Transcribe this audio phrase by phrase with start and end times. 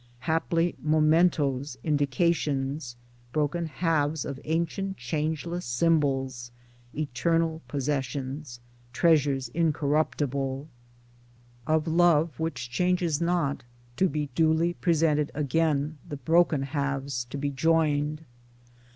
[0.21, 2.95] Haply mementos, indications,
[3.31, 6.49] broken halves of ancient changeless Symbols,
[6.95, 8.59] eternal possessions,
[8.93, 10.65] treasures incor ruptible,
[11.67, 13.61] Of Love which changes not—
[13.97, 18.25] to be duly presented again— the broken halves to be joined.